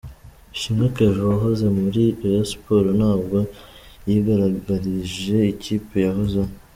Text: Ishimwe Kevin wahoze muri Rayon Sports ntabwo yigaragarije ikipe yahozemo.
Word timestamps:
Ishimwe 0.55 0.85
Kevin 0.95 1.25
wahoze 1.31 1.65
muri 1.79 2.03
Rayon 2.19 2.47
Sports 2.51 2.91
ntabwo 2.99 3.37
yigaragarije 4.07 5.37
ikipe 5.53 5.95
yahozemo. 6.07 6.53